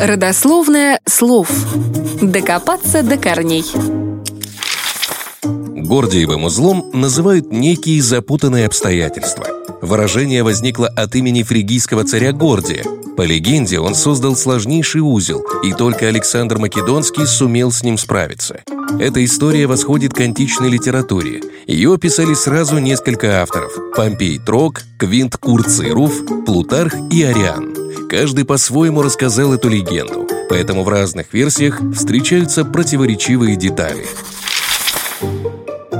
[0.00, 1.50] Родословное слов.
[2.22, 3.66] Докопаться до корней.
[5.42, 9.46] Гордиевым узлом называют некие запутанные обстоятельства.
[9.82, 12.82] Выражение возникло от имени фригийского царя Гордия.
[13.14, 18.62] По легенде, он создал сложнейший узел, и только Александр Македонский сумел с ним справиться.
[18.98, 21.42] Эта история восходит к античной литературе.
[21.66, 27.69] Ее описали сразу несколько авторов– Помпей Трок, Квинт Курций Руф, Плутарх и Ариан.
[28.10, 34.04] Каждый по-своему рассказал эту легенду, поэтому в разных версиях встречаются противоречивые детали.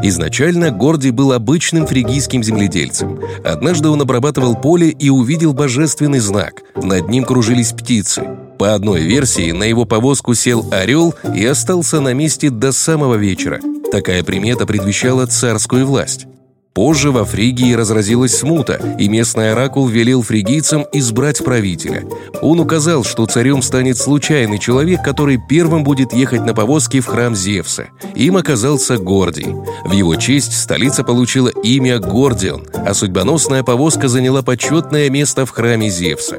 [0.02, 3.20] Изначально Гордий был обычным фригийским земледельцем.
[3.44, 6.62] Однажды он обрабатывал поле и увидел божественный знак.
[6.74, 8.24] Над ним кружились птицы.
[8.58, 13.60] По одной версии, на его повозку сел орел и остался на месте до самого вечера.
[13.92, 16.26] Такая примета предвещала царскую власть.
[16.72, 22.04] Позже во Фригии разразилась смута, и местный оракул велел фригийцам избрать правителя.
[22.42, 27.34] Он указал, что царем станет случайный человек, который первым будет ехать на повозке в храм
[27.34, 27.88] Зевса.
[28.14, 29.56] Им оказался Гордий.
[29.84, 35.90] В его честь столица получила имя Гордион, а судьбоносная повозка заняла почетное место в храме
[35.90, 36.38] Зевса.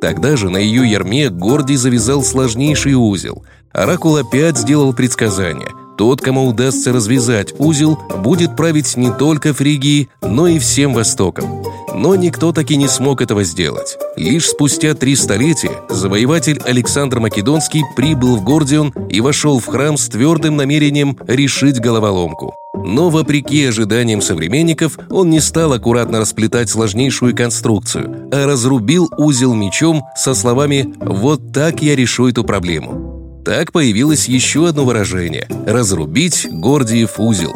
[0.00, 3.44] Тогда же на ее ярме Гордий завязал сложнейший узел.
[3.72, 5.68] Оракул опять сделал предсказание–
[5.98, 11.62] тот, кому удастся развязать узел, будет править не только Фригией, но и всем Востоком.
[11.94, 13.98] Но никто таки не смог этого сделать.
[14.16, 20.08] Лишь спустя три столетия завоеватель Александр Македонский прибыл в Гордион и вошел в храм с
[20.08, 22.54] твердым намерением решить головоломку.
[22.74, 30.04] Но, вопреки ожиданиям современников, он не стал аккуратно расплетать сложнейшую конструкцию, а разрубил узел мечом
[30.16, 33.07] со словами «Вот так я решу эту проблему».
[33.48, 37.54] Так появилось еще одно выражение– «разрубить Гордиев узел».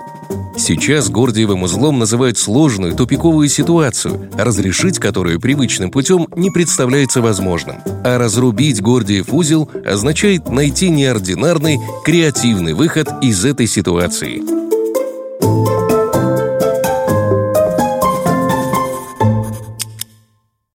[0.56, 7.82] Сейчас Гордиевым узлом называют сложную тупиковую ситуацию, разрешить которую привычным путем не представляется возможным.
[8.04, 14.40] А разрубить Гордиев узел означает найти неординарный, креативный выход из этой ситуации–